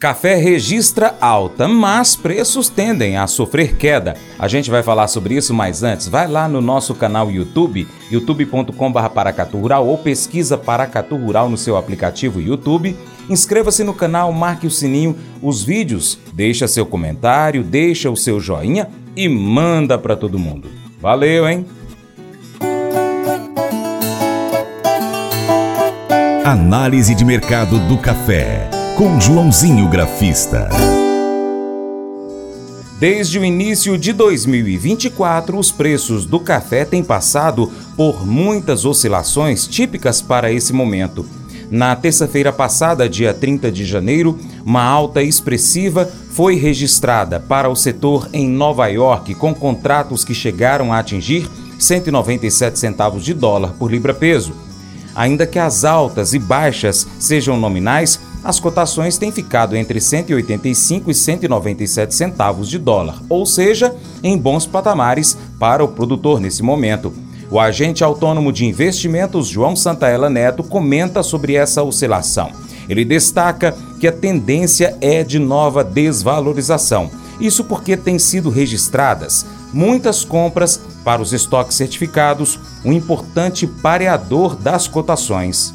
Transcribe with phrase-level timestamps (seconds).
[0.00, 4.14] Café registra alta, mas preços tendem a sofrer queda.
[4.38, 9.74] A gente vai falar sobre isso, mas antes, vai lá no nosso canal YouTube, youtube.com.br
[9.82, 12.96] ou pesquisa Paracatu Rural no seu aplicativo YouTube.
[13.28, 18.88] Inscreva-se no canal, marque o sininho, os vídeos, deixa seu comentário, deixa o seu joinha
[19.16, 20.68] e manda para todo mundo.
[21.00, 21.66] Valeu, hein?
[26.44, 30.68] Análise de mercado do café com Joãozinho Grafista.
[32.98, 40.20] Desde o início de 2024, os preços do café têm passado por muitas oscilações típicas
[40.20, 41.24] para esse momento.
[41.70, 48.28] Na terça-feira passada, dia 30 de janeiro, uma alta expressiva foi registrada para o setor
[48.32, 54.52] em Nova York, com contratos que chegaram a atingir 197 centavos de dólar por libra-peso.
[55.14, 61.14] Ainda que as altas e baixas sejam nominais, as cotações têm ficado entre 185 e
[61.14, 67.12] 197 centavos de dólar, ou seja, em bons patamares para o produtor nesse momento.
[67.50, 72.50] O agente autônomo de investimentos João Santaella Neto comenta sobre essa oscilação.
[72.88, 77.10] Ele destaca que a tendência é de nova desvalorização.
[77.38, 79.44] Isso porque têm sido registradas
[79.74, 85.74] muitas compras para os estoques certificados, um importante pareador das cotações.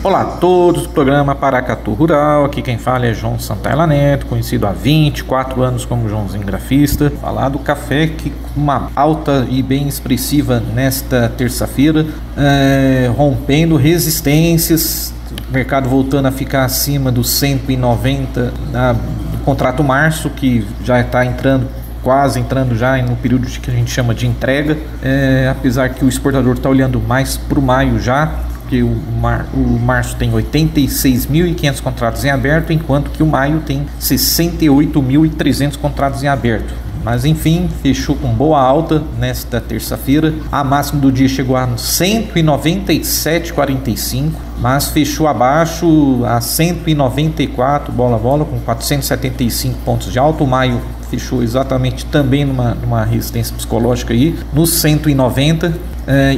[0.00, 4.72] Olá a todos, programa Paracatu Rural, aqui quem fala é João Santana Neto, conhecido há
[4.72, 7.10] 24 anos como Joãozinho Grafista.
[7.20, 15.14] Falar do café que uma alta e bem expressiva nesta terça-feira, é, rompendo resistências,
[15.50, 21.68] mercado voltando a ficar acima dos 190 na, do contrato março, que já está entrando
[22.02, 26.08] quase entrando já no período que a gente chama de entrega, é, apesar que o
[26.08, 28.32] exportador está olhando mais para o maio já,
[28.72, 33.84] que o, mar, o março tem 86.500 contratos em aberto, enquanto que o maio tem
[34.00, 36.72] 68.300 contratos em aberto.
[37.04, 40.32] Mas enfim, fechou com boa alta nesta terça-feira.
[40.50, 48.46] A máxima do dia chegou a 197,45, mas fechou abaixo a 194 bola a bola
[48.46, 50.42] com 475 pontos de alta.
[50.44, 50.80] O maio
[51.10, 55.72] fechou exatamente também numa, numa resistência psicológica aí, nos 190 eh,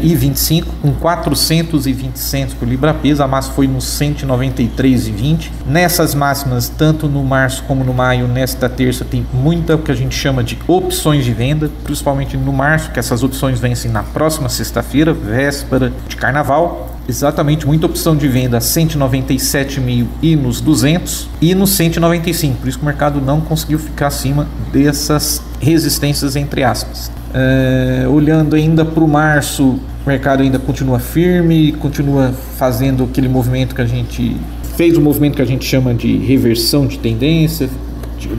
[0.03, 5.51] e 25 com 420 centos por libra peso, a massa foi nos 193,20.
[5.67, 9.95] Nessas máximas, tanto no março como no maio, nesta terça tem muita o que a
[9.95, 14.49] gente chama de opções de venda, principalmente no março, que essas opções vencem na próxima
[14.49, 16.91] sexta-feira, véspera de carnaval.
[17.07, 22.57] Exatamente, muita opção de venda 197 mil e nos 200 e nos 195.
[22.57, 27.11] Por isso que o mercado não conseguiu ficar acima dessas resistências entre aspas.
[27.35, 33.75] É, olhando ainda para o março, o mercado ainda continua firme, continua fazendo aquele movimento
[33.75, 34.37] que a gente
[34.77, 37.69] fez, o um movimento que a gente chama de reversão de tendência.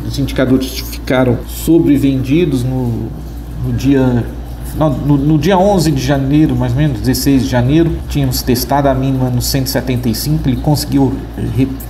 [0.08, 3.10] Os indicadores ficaram sobrevendidos no,
[3.66, 4.24] no dia
[4.78, 8.94] no, no, dia 11 de janeiro, mais ou menos, 16 de janeiro, tínhamos testado a
[8.94, 11.14] mínima no 175, ele conseguiu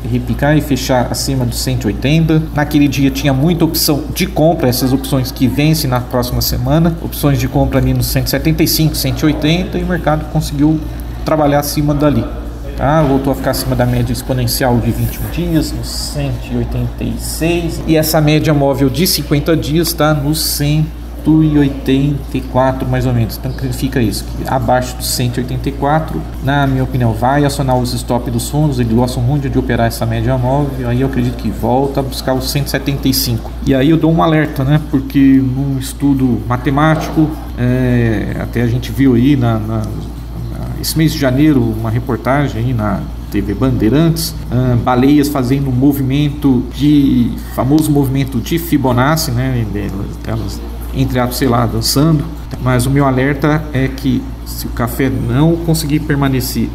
[0.09, 2.43] repicar e fechar acima dos 180.
[2.53, 7.39] Naquele dia tinha muita opção de compra, essas opções que vencem na próxima semana, opções
[7.39, 10.79] de compra ali no 175, 180 e o mercado conseguiu
[11.23, 12.23] trabalhar acima dali.
[12.77, 13.01] Tá?
[13.01, 18.53] Voltou a ficar acima da média exponencial de 21 dias, nos 186, e essa média
[18.53, 20.85] móvel de 50 dias está nos 100
[21.25, 23.37] 184 mais ou menos.
[23.37, 28.49] Então significa isso, que abaixo dos 184, na minha opinião, vai acionar os stop dos
[28.49, 32.03] fundos, eles gostam muito de operar essa média móvel, aí eu acredito que volta a
[32.03, 33.51] buscar os 175.
[33.65, 34.79] E aí eu dou um alerta, né?
[34.91, 39.83] Porque num estudo matemático, é, até a gente viu aí na, na, na,
[40.79, 46.63] esse mês de janeiro uma reportagem aí na TV Bandeirantes, uh, baleias fazendo um movimento
[46.73, 49.65] de famoso movimento de Fibonacci, né?
[50.25, 50.61] Elas
[50.95, 52.23] entre aspas, sei lá, dançando.
[52.61, 56.69] Mas o meu alerta é que se o café não conseguir permanecer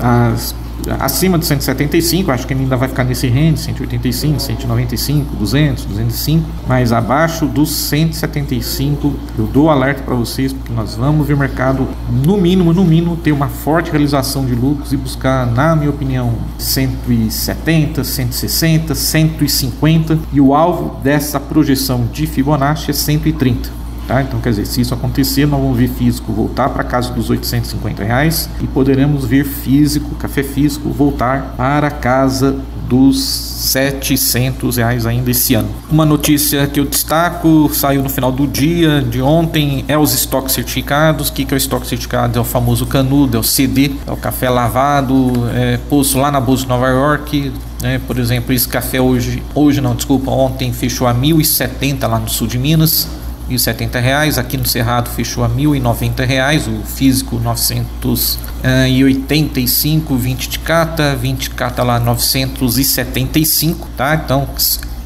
[0.00, 0.54] as,
[0.98, 6.48] acima de 175, acho que ele ainda vai ficar nesse range, 185, 195, 200, 205,
[6.66, 11.86] mas abaixo dos 175, eu dou alerta para vocês, porque nós vamos ver o mercado,
[12.24, 16.34] no mínimo, no mínimo, ter uma forte realização de lucros e buscar, na minha opinião,
[16.58, 23.83] 170, 160, 150, e o alvo dessa projeção de Fibonacci é 130.
[24.06, 24.22] Tá?
[24.22, 28.04] Então, quer dizer, se isso acontecer, nós vamos ver físico voltar para casa dos 850
[28.04, 32.56] reais e poderemos ver físico, café físico, voltar para casa
[32.88, 35.68] dos 700 reais ainda esse ano.
[35.90, 40.52] Uma notícia que eu destaco, saiu no final do dia de ontem, é os estoques
[40.52, 41.28] certificados.
[41.28, 42.38] O que, que é o estoque certificado?
[42.38, 46.40] É o famoso canudo, é o CD, é o café lavado, é, posto lá na
[46.40, 47.52] Bolsa de Nova York,
[47.82, 48.00] Né?
[48.06, 52.46] Por exemplo, esse café hoje, hoje não, desculpa, ontem fechou a 1.070 lá no sul
[52.46, 53.08] de Minas,
[53.48, 54.38] 1.070 reais.
[54.38, 56.66] Aqui no Cerrado fechou a 1.090 reais.
[56.66, 64.14] O físico 985, 20 de cata, 20 de cata lá 975, tá?
[64.14, 64.48] Então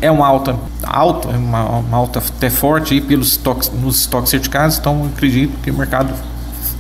[0.01, 4.79] é uma alta alta, uma, uma alta até forte aí pelos estoques, nos estoques certificados.
[4.79, 6.15] Então acredito que o mercado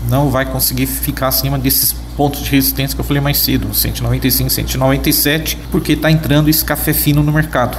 [0.09, 4.51] não vai conseguir ficar acima desses pontos de resistência que eu falei mais cedo, 195,
[4.51, 7.79] 197, porque está entrando esse café fino no mercado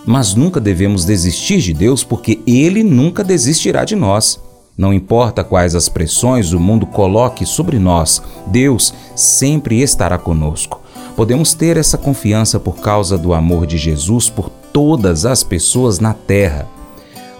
[0.04, 4.38] mas nunca devemos desistir de Deus porque Ele nunca desistirá de nós.
[4.78, 10.80] Não importa quais as pressões o mundo coloque sobre nós, Deus sempre estará conosco.
[11.16, 16.14] Podemos ter essa confiança por causa do amor de Jesus por todas as pessoas na
[16.14, 16.68] terra.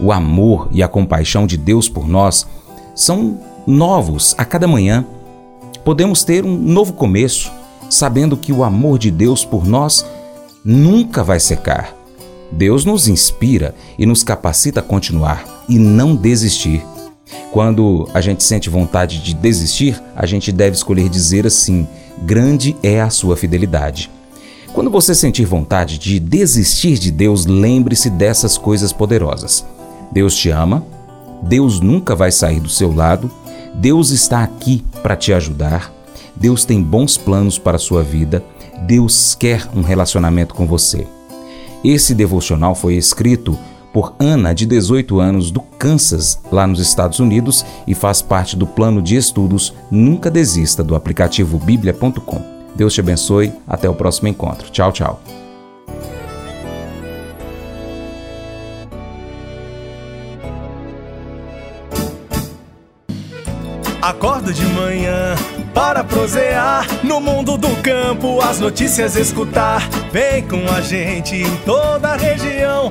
[0.00, 2.44] O amor e a compaixão de Deus por nós
[2.92, 5.06] são novos a cada manhã.
[5.84, 7.52] Podemos ter um novo começo,
[7.88, 10.04] sabendo que o amor de Deus por nós
[10.64, 11.94] nunca vai secar.
[12.50, 16.82] Deus nos inspira e nos capacita a continuar e não desistir.
[17.50, 21.86] Quando a gente sente vontade de desistir, a gente deve escolher dizer assim:
[22.22, 24.10] grande é a sua fidelidade.
[24.72, 29.64] Quando você sentir vontade de desistir de Deus, lembre-se dessas coisas poderosas.
[30.12, 30.86] Deus te ama,
[31.42, 33.30] Deus nunca vai sair do seu lado,
[33.74, 35.92] Deus está aqui para te ajudar,
[36.36, 38.44] Deus tem bons planos para a sua vida,
[38.86, 41.06] Deus quer um relacionamento com você.
[41.82, 43.58] Esse devocional foi escrito
[43.92, 48.66] por Ana, de 18 anos, do Kansas, lá nos Estados Unidos, e faz parte do
[48.66, 52.58] plano de estudos Nunca Desista do aplicativo bíblia.com.
[52.74, 54.70] Deus te abençoe, até o próximo encontro.
[54.70, 55.20] Tchau, tchau.
[64.00, 65.34] Acordo de manhã
[65.74, 69.86] para prosear no mundo do campo, as notícias escutar.
[70.10, 72.90] Vem com a gente em toda a região